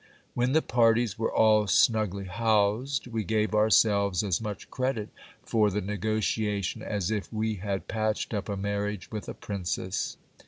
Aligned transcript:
When 0.33 0.53
the 0.53 0.63
parties 0.63 1.19
were 1.19 1.31
all 1.31 1.67
snugly 1.67 2.25
housed, 2.25 3.05
we 3.05 3.23
gave 3.23 3.53
ourselves 3.53 4.23
as 4.23 4.41
much 4.41 4.67
credit 4.71 5.09
for 5.43 5.69
the 5.69 5.79
negotiation 5.79 6.81
as 6.81 7.11
if 7.11 7.31
we 7.31 7.57
had 7.57 7.87
patched 7.87 8.33
up 8.33 8.49
a 8.49 8.57
marriage 8.57 9.11
with 9.11 9.29
a 9.29 9.35
princess. 9.35 10.17